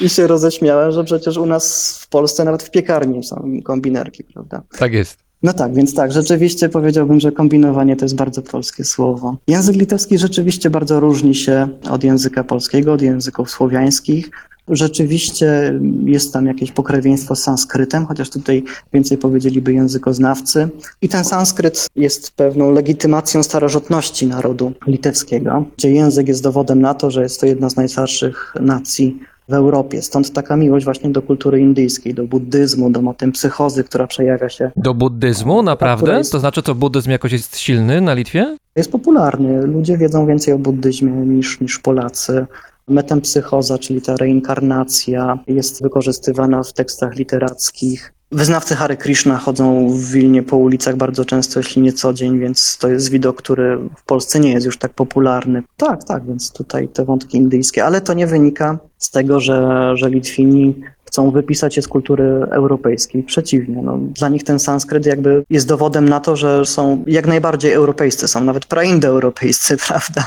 [0.00, 4.62] I się roześmiałem, że przecież u nas w Polsce nawet w piekarni są kombinerki, prawda?
[4.78, 5.29] Tak jest.
[5.42, 9.36] No tak, więc tak, rzeczywiście powiedziałbym, że kombinowanie to jest bardzo polskie słowo.
[9.48, 14.30] Język litewski rzeczywiście bardzo różni się od języka polskiego, od języków słowiańskich.
[14.68, 20.68] Rzeczywiście jest tam jakieś pokrewieństwo z sanskrytem, chociaż tutaj więcej powiedzieliby językoznawcy.
[21.02, 27.10] I ten sanskryt jest pewną legitymacją starożytności narodu litewskiego, gdzie język jest dowodem na to,
[27.10, 30.02] że jest to jedna z najstarszych nacji w Europie.
[30.02, 34.70] Stąd taka miłość właśnie do kultury indyjskiej, do buddyzmu, do motyw psychozy, która przejawia się
[34.76, 36.02] Do buddyzmu, naprawdę?
[36.02, 38.56] która jest- To znaczy, to buddyzm jakoś jest silny na Litwie?
[38.76, 39.66] jest popularny.
[39.66, 42.46] Ludzie wiedzą więcej o buddyzmie niż, niż Polacy.
[42.88, 48.12] Metempsychoza, czyli ta reinkarnacja, jest wykorzystywana w tekstach literackich.
[48.32, 52.78] Wyznawcy Hare Krishna chodzą w Wilnie po ulicach bardzo często, jeśli nie co dzień, więc
[52.78, 55.62] to jest widok, który w Polsce nie jest już tak popularny.
[55.76, 60.10] Tak, tak, więc tutaj te wątki indyjskie, ale to nie wynika z tego, że, że
[60.10, 60.74] Litwini
[61.10, 63.22] chcą wypisać je z kultury europejskiej.
[63.22, 67.72] Przeciwnie, no, dla nich ten sanskryt jakby jest dowodem na to, że są jak najbardziej
[67.72, 70.24] europejscy, są nawet praindoeuropejscy, prawda?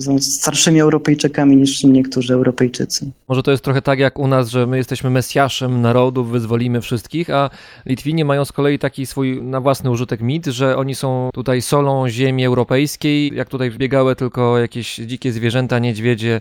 [0.00, 3.10] Są starszymi Europejczykami niż niektórzy Europejczycy.
[3.28, 7.30] Może to jest trochę tak jak u nas, że my jesteśmy mesjaszem narodów, wyzwolimy wszystkich,
[7.30, 7.50] a
[7.86, 12.08] Litwini mają z kolei taki swój na własny użytek mit, że oni są tutaj solą
[12.08, 13.34] ziemi europejskiej.
[13.34, 16.40] Jak tutaj biegały tylko jakieś dzikie zwierzęta, niedźwiedzie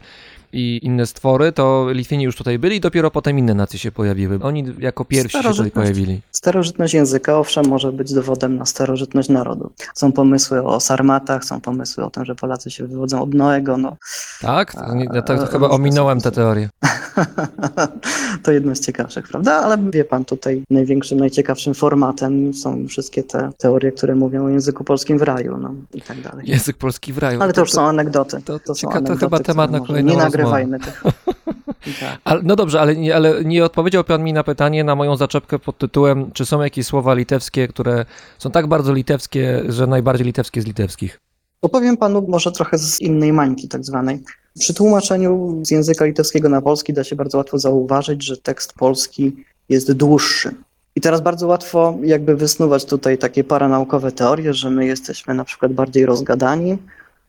[0.54, 4.39] i inne stwory, to Litwini już tutaj byli i dopiero potem inne nacje się pojawiły.
[4.42, 6.22] Oni jako pierwsi się tutaj pojawili.
[6.32, 9.72] Starożytność języka, owszem, może być dowodem na starożytność narodu.
[9.96, 13.98] Są pomysły o sarmatach, są pomysły o tym, że Polacy się wywodzą od Noego, no.
[14.42, 14.76] Tak?
[15.13, 16.70] Ja tak A, chyba ominąłem tę teorię.
[18.44, 19.54] to jedno z ciekawszych, prawda?
[19.54, 24.84] Ale wie pan, tutaj największym, najciekawszym formatem są wszystkie te teorie, które mówią o języku
[24.84, 26.50] polskim w raju, no i tak dalej.
[26.50, 27.42] Język polski w raju.
[27.42, 28.42] Ale to już są anegdoty.
[28.46, 30.43] to- To, są cieka- to anegdoty, chyba temat na kolejną Nie rozmowę.
[32.24, 32.44] tak.
[32.44, 35.78] No dobrze, ale nie, ale nie odpowiedział pan mi na pytanie, na moją zaczepkę pod
[35.78, 38.06] tytułem, czy są jakieś słowa litewskie, które
[38.38, 41.20] są tak bardzo litewskie, że najbardziej litewskie z litewskich.
[41.62, 44.24] Opowiem panu może trochę z innej mańki tak zwanej.
[44.60, 49.36] Przy tłumaczeniu z języka litewskiego na polski da się bardzo łatwo zauważyć, że tekst polski
[49.70, 50.56] jest dłuższy.
[50.96, 55.74] I teraz bardzo łatwo jakby wysnuwać tutaj takie paranaukowe teorie, że my jesteśmy na przykład
[55.74, 56.78] bardziej rozgadani,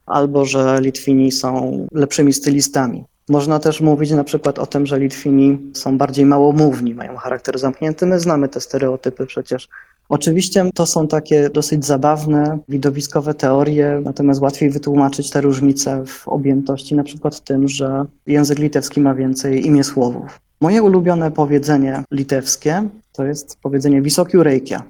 [0.06, 3.04] albo że Litwini są lepszymi stylistami.
[3.28, 8.06] Można też mówić na przykład o tym, że Litwini są bardziej małomówni, mają charakter zamknięty.
[8.06, 9.68] My znamy te stereotypy przecież.
[10.08, 16.94] Oczywiście to są takie dosyć zabawne, widowiskowe teorie, natomiast łatwiej wytłumaczyć te różnice w objętości,
[16.94, 20.40] na przykład tym, że język litewski ma więcej imię słowów.
[20.60, 24.82] Moje ulubione powiedzenie litewskie to jest powiedzenie wysoki rejkia,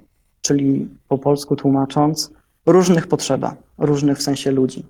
[0.43, 2.31] czyli po polsku tłumacząc
[2.67, 4.85] różnych potrzeba, różnych w sensie ludzi.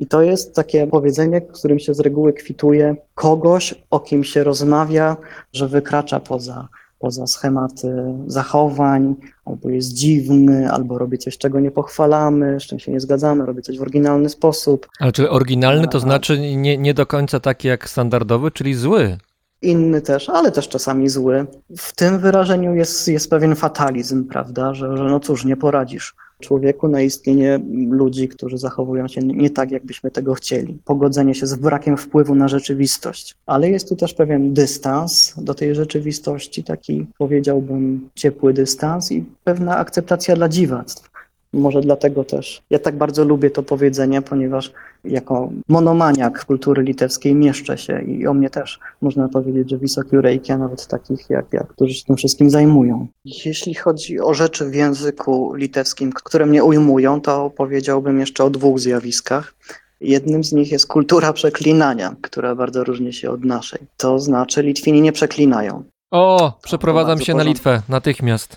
[0.00, 5.16] I to jest takie powiedzenie, którym się z reguły kwituje kogoś, o kim się rozmawia,
[5.52, 12.60] że wykracza poza, poza schematy zachowań, albo jest dziwny, albo robi coś, czego nie pochwalamy,
[12.60, 14.88] z czym się nie zgadzamy, robi coś w oryginalny sposób.
[15.00, 19.18] Ale czy oryginalny to znaczy nie, nie do końca taki jak standardowy, czyli zły?
[19.62, 21.46] Inny też, ale też czasami zły.
[21.78, 26.88] W tym wyrażeniu jest, jest pewien fatalizm, prawda, że, że no cóż, nie poradzisz człowieku
[26.88, 30.78] na istnienie ludzi, którzy zachowują się nie tak, jakbyśmy tego chcieli.
[30.84, 33.36] Pogodzenie się z brakiem wpływu na rzeczywistość.
[33.46, 39.76] Ale jest tu też pewien dystans do tej rzeczywistości, taki powiedziałbym ciepły dystans i pewna
[39.76, 41.09] akceptacja dla dziwactw.
[41.52, 44.72] Może dlatego też ja tak bardzo lubię to powiedzenie, ponieważ
[45.04, 50.52] jako monomaniak kultury litewskiej mieszczę się i o mnie też można powiedzieć, że wysoki rejki,
[50.52, 53.06] a nawet takich jak ja, którzy się tym wszystkim zajmują.
[53.24, 58.78] Jeśli chodzi o rzeczy w języku litewskim, które mnie ujmują, to powiedziałbym jeszcze o dwóch
[58.78, 59.54] zjawiskach.
[60.00, 63.80] Jednym z nich jest kultura przeklinania, która bardzo różni się od naszej.
[63.96, 65.84] To znaczy Litwini nie przeklinają.
[66.10, 67.42] O, przeprowadzam się na.
[67.42, 68.56] Litwę, natychmiast.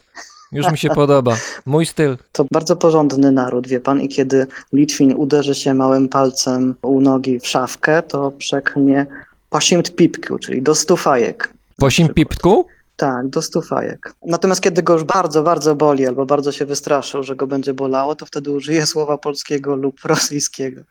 [0.54, 1.38] Już mi się podoba.
[1.66, 2.18] Mój styl.
[2.32, 7.40] To bardzo porządny naród, wie pan, i kiedy Litwin uderzy się małym palcem u nogi
[7.40, 9.06] w szafkę, to przeknie
[9.50, 11.54] pasimt pipku, czyli do stu fajek.
[11.78, 12.66] Po simpipku?
[12.96, 14.14] Tak, do stu fajek.
[14.26, 18.16] Natomiast kiedy go już bardzo, bardzo boli albo bardzo się wystraszył, że go będzie bolało,
[18.16, 20.82] to wtedy użyje słowa polskiego lub rosyjskiego.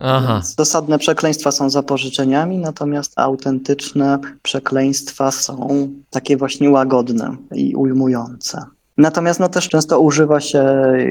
[0.00, 0.34] Aha.
[0.34, 8.66] Więc dosadne przekleństwa są zapożyczeniami, natomiast autentyczne przekleństwa są takie właśnie łagodne i ujmujące.
[8.98, 10.64] Natomiast no też często używa się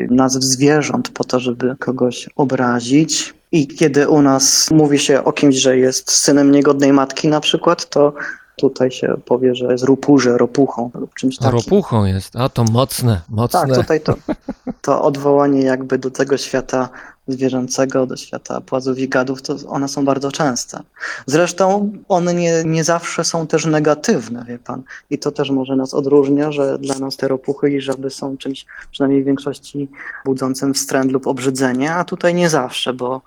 [0.10, 3.34] nazw zwierząt po to, żeby kogoś obrazić.
[3.52, 7.90] I kiedy u nas mówi się o kimś, że jest synem niegodnej matki na przykład,
[7.90, 8.14] to
[8.58, 11.60] tutaj się powie, że jest rupurze, ropuchą lub czymś takim.
[11.60, 12.36] Ropuchą jest.
[12.36, 13.60] A to mocne, mocne.
[13.60, 14.16] Tak, tutaj to,
[14.82, 16.90] to odwołanie jakby do tego świata
[17.34, 20.80] zwierzęcego, do świata płazów i gadów, to one są bardzo częste.
[21.26, 24.84] Zresztą one nie, nie zawsze są też negatywne, wie pan.
[25.10, 28.66] I to też może nas odróżnia, że dla nas te ropuchy i żaby są czymś,
[28.92, 29.90] przynajmniej w większości,
[30.26, 33.22] budzącym wstręt lub obrzydzenie, a tutaj nie zawsze, bo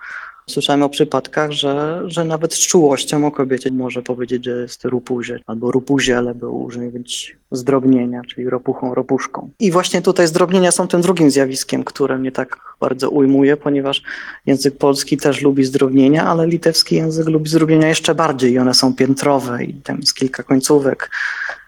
[0.50, 5.40] Słyszałem o przypadkach, że, że nawet z czułością o kobiecie może powiedzieć, że jest rupuzie
[5.46, 9.50] albo rupuzie, ale by użyć zdrobnienia, czyli ropuchą, ropuszką.
[9.60, 14.02] I właśnie tutaj zdrobnienia są tym drugim zjawiskiem, które mnie tak bardzo ujmuje, ponieważ
[14.46, 18.94] język polski też lubi zdrobnienia, ale litewski język lubi zdrobnienia jeszcze bardziej i one są
[18.94, 21.10] piętrowe i tam jest kilka końcówek.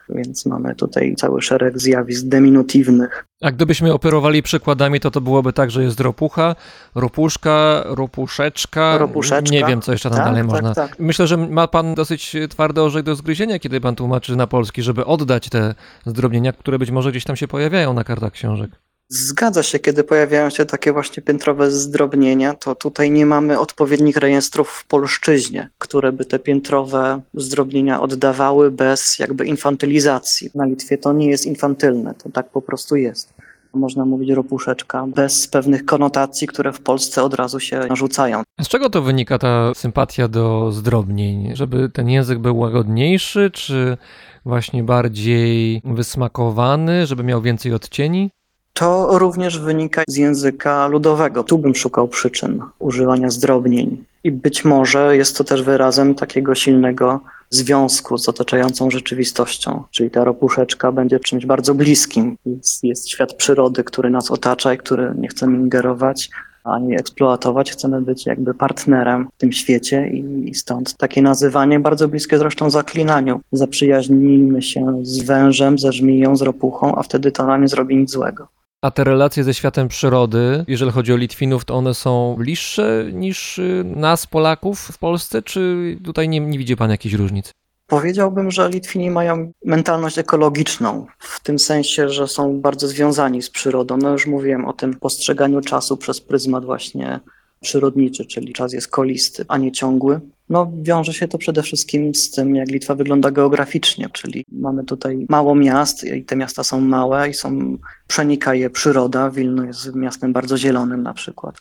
[0.09, 3.27] Więc mamy tutaj cały szereg zjawisk deminutywnych.
[3.43, 6.57] A gdybyśmy operowali przykładami, to to byłoby tak, że jest ropucha,
[6.95, 8.99] ropuszka, ropuszeczka.
[8.99, 9.53] Ropuszeczka.
[9.55, 10.75] Nie wiem, co jeszcze tam Tak, dalej tak, można.
[10.75, 10.99] tak.
[10.99, 15.05] Myślę, że ma pan dosyć twardy orzech do zgryzienia, kiedy pan tłumaczy na polski, żeby
[15.05, 15.75] oddać te
[16.07, 18.71] zdrobnienia, które być może gdzieś tam się pojawiają na kartach książek.
[19.09, 24.69] Zgadza się, kiedy pojawiają się takie właśnie piętrowe zdrobnienia, to tutaj nie mamy odpowiednich rejestrów
[24.69, 30.51] w polszczyźnie, które by te piętrowe zdrobnienia oddawały bez jakby infantylizacji.
[30.55, 33.35] Na Litwie to nie jest infantylne, to tak po prostu jest.
[33.75, 38.43] Można mówić ropuszeczka bez pewnych konotacji, które w Polsce od razu się narzucają.
[38.61, 41.57] Z czego to wynika ta sympatia do zdrobnień?
[41.57, 43.97] Żeby ten język był łagodniejszy, czy
[44.45, 48.31] właśnie bardziej wysmakowany, żeby miał więcej odcieni?
[48.77, 51.45] To również wynika z języka ludowego.
[51.45, 54.05] Tu bym szukał przyczyn używania zdrobnień.
[54.25, 59.83] I być może jest to też wyrazem takiego silnego związku z otaczającą rzeczywistością.
[59.91, 62.37] Czyli ta ropuszeczka będzie czymś bardzo bliskim.
[62.47, 66.31] Jest, jest świat przyrody, który nas otacza i który nie chcemy ingerować
[66.65, 67.73] ani eksploatować.
[67.73, 72.71] Chcemy być jakby partnerem w tym świecie i, i stąd takie nazywanie bardzo bliskie zresztą
[72.71, 73.41] zaklinaniu.
[73.53, 78.11] Zaprzyjaźnijmy się z wężem, ze żmiją, z ropuchą, a wtedy to nam nie zrobi nic
[78.11, 78.56] złego.
[78.83, 83.59] A te relacje ze światem przyrody, jeżeli chodzi o Litwinów, to one są bliższe niż
[83.59, 87.51] y, nas, Polaków w Polsce, czy tutaj nie, nie widzi pan jakichś różnic?
[87.87, 93.97] Powiedziałbym, że Litwini mają mentalność ekologiczną, w tym sensie, że są bardzo związani z przyrodą.
[93.97, 97.21] No już mówiłem o tym postrzeganiu czasu przez pryzmat właśnie
[97.67, 100.21] przyrodniczy, czyli czas jest kolisty, a nie ciągły.
[100.49, 105.27] No, wiąże się to przede wszystkim z tym, jak Litwa wygląda geograficznie, czyli mamy tutaj
[105.29, 109.31] mało miast i te miasta są małe i są, przenika je przyroda.
[109.31, 111.55] Wilno jest miastem bardzo zielonym na przykład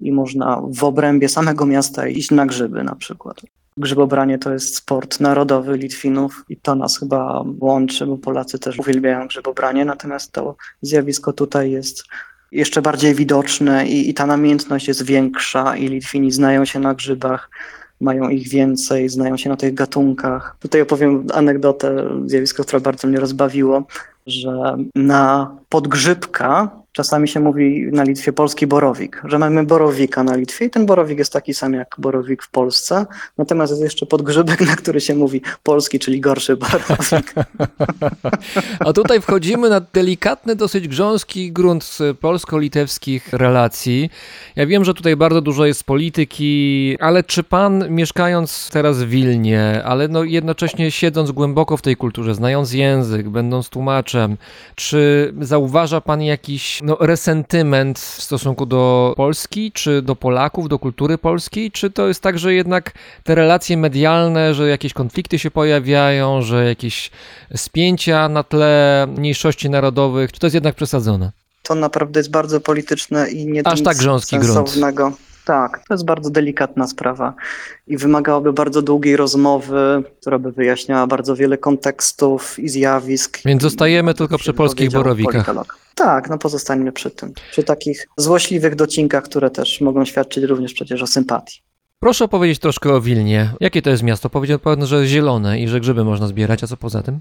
[0.00, 3.40] i można w obrębie samego miasta iść na grzyby na przykład.
[3.76, 9.26] Grzybobranie to jest sport narodowy Litwinów i to nas chyba łączy, bo Polacy też uwielbiają
[9.26, 12.04] grzybobranie, natomiast to zjawisko tutaj jest
[12.52, 17.50] jeszcze bardziej widoczne i, i ta namiętność jest większa i Litwini znają się na grzybach,
[18.00, 20.56] mają ich więcej, znają się na tych gatunkach.
[20.60, 23.86] Tutaj opowiem anegdotę, zjawisko, które bardzo mnie rozbawiło,
[24.26, 30.66] że na podgrzybka czasami się mówi na Litwie polski borowik, że mamy borowika na Litwie
[30.66, 33.06] i ten borowik jest taki sam jak borowik w Polsce,
[33.38, 37.34] natomiast jest jeszcze podgrzybek, na który się mówi polski, czyli gorszy borowik.
[38.86, 44.10] A tutaj wchodzimy na delikatny, dosyć grząski grunt polsko-litewskich relacji.
[44.56, 49.82] Ja wiem, że tutaj bardzo dużo jest polityki, ale czy pan mieszkając teraz w Wilnie,
[49.84, 54.36] ale no jednocześnie siedząc głęboko w tej kulturze, znając język, będąc tłumaczem,
[54.74, 61.18] czy zauważa pan jakiś no, resentyment w stosunku do Polski, czy do Polaków, do kultury
[61.18, 62.92] polskiej, czy to jest tak, że jednak
[63.24, 67.10] te relacje medialne, że jakieś konflikty się pojawiają, że jakieś
[67.56, 71.32] spięcia na tle mniejszości narodowych, czy to jest jednak przesadzone?
[71.62, 74.76] To naprawdę jest bardzo polityczne i nie Aż tak grząski grunt.
[75.48, 77.34] Tak, to jest bardzo delikatna sprawa
[77.86, 83.38] i wymagałaby bardzo długiej rozmowy, która by wyjaśniała bardzo wiele kontekstów i zjawisk.
[83.44, 85.32] Więc zostajemy tylko przy polskich borowikach.
[85.32, 85.78] politolog.
[85.94, 87.32] Tak, no pozostańmy przy tym.
[87.50, 91.60] Przy takich złośliwych docinkach, które też mogą świadczyć również przecież o sympatii.
[92.00, 93.54] Proszę opowiedzieć troszkę o Wilnie.
[93.60, 94.30] Jakie to jest miasto?
[94.30, 97.20] Powiedział pan, że zielone i że grzyby można zbierać, a co poza tym?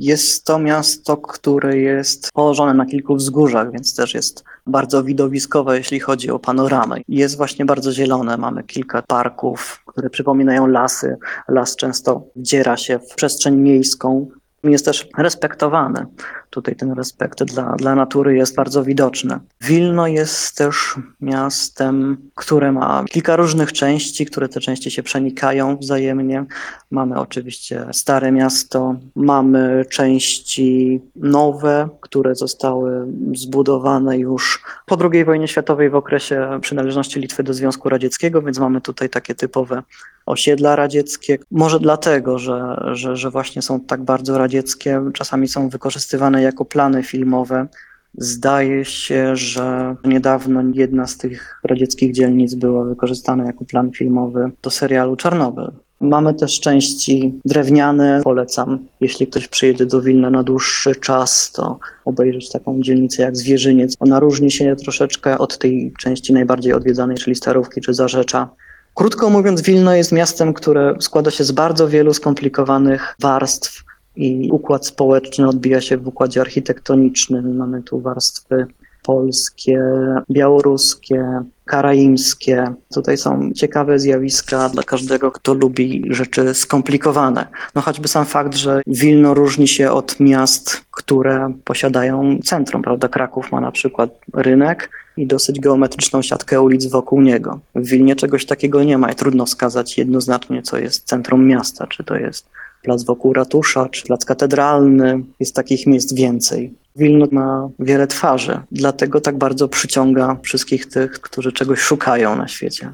[0.00, 6.00] Jest to miasto, które jest położone na kilku wzgórzach, więc też jest bardzo widowiskowe, jeśli
[6.00, 6.96] chodzi o panoramę.
[7.08, 8.36] Jest właśnie bardzo zielone.
[8.36, 11.16] Mamy kilka parków, które przypominają lasy.
[11.48, 14.26] Las często wdziera się w przestrzeń miejską.
[14.64, 16.06] Jest też respektowany.
[16.50, 19.38] Tutaj ten respekt dla, dla natury jest bardzo widoczny.
[19.60, 26.44] Wilno jest też miastem, które ma kilka różnych części, które te części się przenikają wzajemnie.
[26.90, 35.90] Mamy oczywiście Stare Miasto, mamy części nowe, które zostały zbudowane już po II wojnie światowej
[35.90, 39.82] w okresie przynależności Litwy do Związku Radzieckiego, więc mamy tutaj takie typowe
[40.28, 41.38] osiedla radzieckie.
[41.50, 47.02] Może dlatego, że, że, że właśnie są tak bardzo radzieckie, czasami są wykorzystywane jako plany
[47.02, 47.66] filmowe.
[48.14, 54.70] Zdaje się, że niedawno jedna z tych radzieckich dzielnic była wykorzystana jako plan filmowy do
[54.70, 55.70] serialu Czarnobyl.
[56.00, 58.20] Mamy też części drewniane.
[58.24, 63.94] Polecam, jeśli ktoś przyjedzie do Wilna na dłuższy czas, to obejrzeć taką dzielnicę jak Zwierzyniec.
[64.00, 68.48] Ona różni się troszeczkę od tej części najbardziej odwiedzanej, czyli Starówki czy Zarzecza.
[68.94, 73.84] Krótko mówiąc, Wilno jest miastem, które składa się z bardzo wielu skomplikowanych warstw
[74.18, 77.56] i układ społeczny odbija się w układzie architektonicznym.
[77.56, 78.66] Mamy tu warstwy
[79.02, 79.82] polskie,
[80.30, 82.74] białoruskie, karaimskie.
[82.94, 87.46] Tutaj są ciekawe zjawiska dla każdego, kto lubi rzeczy skomplikowane.
[87.74, 93.08] No choćby sam fakt, że Wilno różni się od miast, które posiadają centrum, prawda?
[93.08, 97.60] Kraków ma na przykład rynek i dosyć geometryczną siatkę ulic wokół niego.
[97.74, 102.04] W Wilnie czegoś takiego nie ma i trudno wskazać jednoznacznie, co jest centrum miasta, czy
[102.04, 102.46] to jest
[102.82, 105.22] plac wokół ratusza, czy plac katedralny.
[105.40, 106.74] Jest takich miejsc więcej.
[106.96, 112.92] Wilno ma wiele twarzy, dlatego tak bardzo przyciąga wszystkich tych, którzy czegoś szukają na świecie.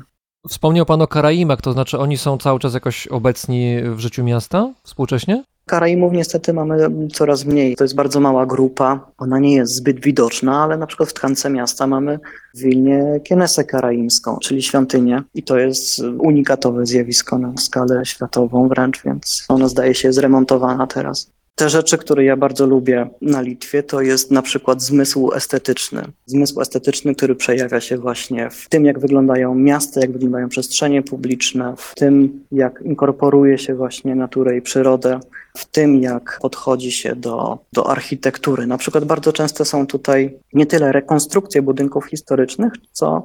[0.49, 4.73] Wspomniał pan o Karaimach, to znaczy oni są cały czas jakoś obecni w życiu miasta
[4.83, 5.45] współcześnie?
[5.67, 7.77] Karaimów niestety mamy coraz mniej.
[7.77, 9.11] To jest bardzo mała grupa.
[9.19, 12.19] Ona nie jest zbyt widoczna, ale na przykład w tkance miasta mamy
[12.55, 15.23] w Wilnie Kienesę karaimską, czyli świątynię.
[15.35, 21.34] I to jest unikatowe zjawisko na skalę światową wręcz, więc ona zdaje się zremontowana teraz.
[21.55, 26.03] Te rzeczy, które ja bardzo lubię na Litwie, to jest na przykład zmysł estetyczny.
[26.27, 31.75] Zmysł estetyczny, który przejawia się właśnie w tym, jak wyglądają miasta, jak wyglądają przestrzenie publiczne,
[31.77, 35.21] w tym, jak inkorporuje się właśnie naturę i przyrodę,
[35.57, 38.67] w tym, jak podchodzi się do, do architektury.
[38.67, 43.25] Na przykład bardzo często są tutaj nie tyle rekonstrukcje budynków historycznych, co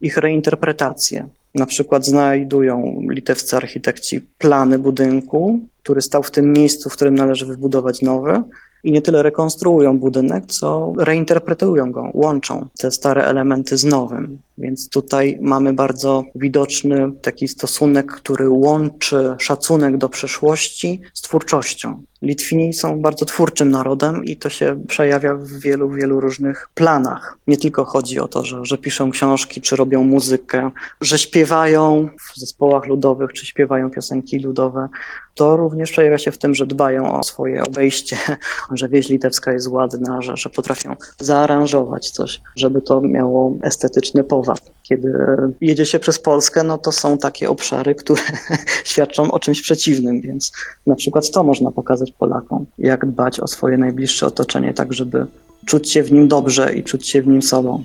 [0.00, 1.28] ich reinterpretacje.
[1.54, 7.46] Na przykład znajdują litewscy architekci plany budynku, który stał w tym miejscu, w którym należy
[7.46, 8.42] wybudować nowy,
[8.84, 14.38] i nie tyle rekonstruują budynek, co reinterpretują go, łączą te stare elementy z nowym.
[14.58, 22.02] Więc tutaj mamy bardzo widoczny taki stosunek, który łączy szacunek do przeszłości z twórczością.
[22.22, 27.38] Litwini są bardzo twórczym narodem i to się przejawia w wielu, wielu różnych planach.
[27.46, 32.40] Nie tylko chodzi o to, że, że piszą książki, czy robią muzykę, że śpiewają w
[32.40, 34.88] zespołach ludowych, czy śpiewają piosenki ludowe.
[35.34, 38.16] To również przejawia się w tym, że dbają o swoje obejście,
[38.72, 44.43] że wieś litewska jest ładna, że, że potrafią zaaranżować coś, żeby to miało estetyczny powód
[44.82, 45.12] kiedy
[45.60, 48.22] jedzie się przez Polskę, no to są takie obszary, które
[48.84, 50.52] świadczą o czymś przeciwnym, więc
[50.86, 55.26] na przykład to można pokazać Polakom, jak dbać o swoje najbliższe otoczenie, tak żeby
[55.66, 57.84] czuć się w nim dobrze i czuć się w nim sobą.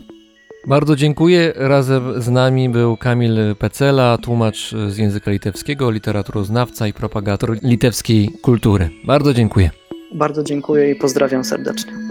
[0.67, 1.53] Bardzo dziękuję.
[1.55, 8.89] Razem z nami był Kamil Pecela, tłumacz z języka litewskiego, literaturoznawca i propagator litewskiej kultury.
[9.05, 9.69] Bardzo dziękuję.
[10.13, 12.08] Bardzo dziękuję i pozdrawiam serdecznie.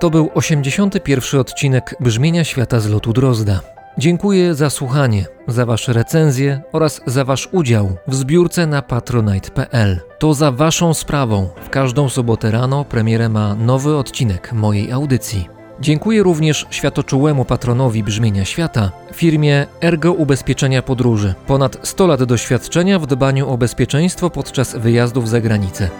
[0.00, 1.40] To był 81.
[1.40, 3.60] odcinek Brzmienia Świata z lotu Drozda.
[3.98, 10.00] Dziękuję za słuchanie, za Wasze recenzje oraz za Wasz udział w zbiórce na patronite.pl.
[10.18, 11.48] To za Waszą sprawą.
[11.64, 15.48] W każdą sobotę rano premierę ma nowy odcinek mojej audycji.
[15.80, 21.34] Dziękuję również światoczułemu patronowi Brzmienia Świata, firmie Ergo Ubezpieczenia Podróży.
[21.46, 25.90] Ponad 100 lat doświadczenia w dbaniu o bezpieczeństwo podczas wyjazdów za granicę.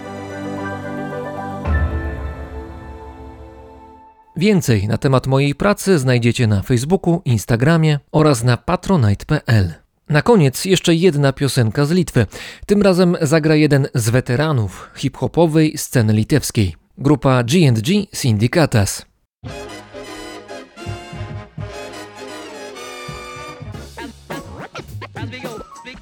[4.39, 9.73] Więcej na temat mojej pracy znajdziecie na Facebooku, Instagramie oraz na patronite.pl.
[10.09, 12.25] Na koniec jeszcze jedna piosenka z Litwy.
[12.65, 16.75] Tym razem zagra jeden z weteranów hip-hopowej sceny litewskiej.
[16.97, 19.05] Grupa G&G Syndicatas.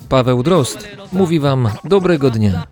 [0.10, 2.68] Paweł Drost mówi Wam dobrego dnia.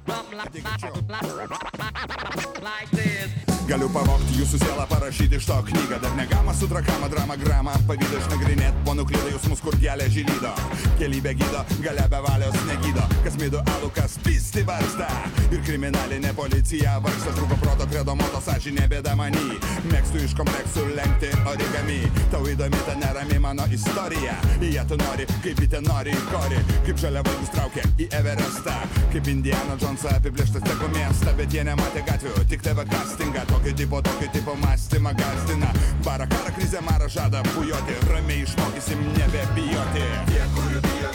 [3.66, 5.98] Galiu pavogti jūsų sielą, parašyti iš to knygą.
[6.04, 10.52] Dar negama su drakama, drama, gramą Pavydą išnagrinėt, po nuklydo jausmus, kur kelią žylydo
[11.00, 13.02] Kelybė gydo, gale be valios negydo.
[13.26, 15.08] Kas mido alų, kas pisti varsta
[15.50, 17.34] Ir kriminalinė policija vargsta.
[17.40, 19.58] Trūko proto, kredo moto, sąžinė bėda manį
[19.90, 21.98] Mėgstu iš kompleksų lenkti origami.
[22.36, 24.38] Tau įdomi ta nerami mano istorija.
[24.62, 28.78] Ją tu nori, kaip ten nori į korį Kaip žalia vaikus traukia į Everestą.
[29.10, 34.02] Kaip Indiana Jonesą apiplėštas teko miestą Bet jie nematė gatvių, tik TV castingą Tokio tipo,
[34.02, 35.74] tokio tipo mąstymą gazdina
[36.06, 37.94] Bara karą krizę marą žada bujoti.
[38.10, 40.04] Ramiai išmokysim nebebijoti.
[40.28, 41.10] Tie, kurių bijo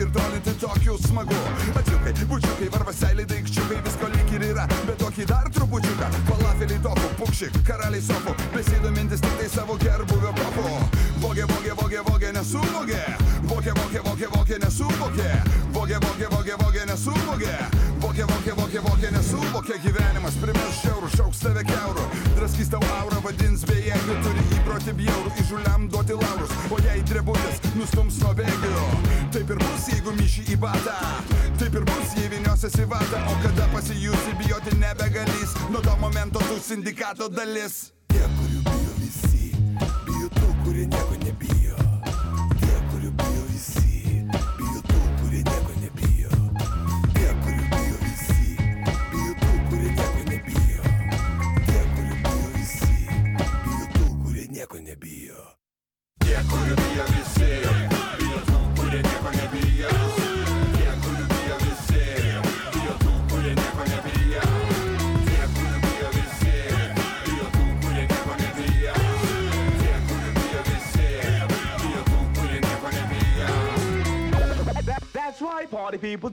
[0.00, 1.38] ir trolinti tokiu smagu.
[1.78, 7.58] Ačiukai, bučiukai, varvaseliai, daikščiukai Visko lyg ir yra, bet tokį dar trupučiuką Falafeliai tokų, pukšik,
[7.66, 10.74] karaliai sofų Besidomintis tik tai savo gerbuvio kopu
[11.18, 13.00] Vogė, vogė, vogė, vogė, nesuvogė.
[13.50, 15.30] Vogė, vogė, vogė, vogė, nesuvogė.
[15.74, 17.56] Vogė, vogė, vogė, vogė, nesuvogė.
[17.98, 23.66] Vokė, vokė, vokė, vokė, nesuvokė Gyvenimas primės šiaurų, šauks tave keurų Draskys tau aurą, vadins
[23.66, 28.84] bejėgių Turi įprotį bjaurų, įžuliam duoti laurus O jei drebutis nustums nuo bėgių.
[29.34, 30.94] Taip ir bus, jeigu myši į batą.
[31.58, 35.56] Taip ir bus, jei viniosies į vatą O kada pasijusi bijoti nebegalys.
[35.70, 37.92] Nuo to momento tu sindikato dalis.
[38.08, 39.54] Tie, kurių bijo visi
[40.06, 41.57] Bijo tų, kurie nieko nebijo
[75.38, 76.32] That's right, party people.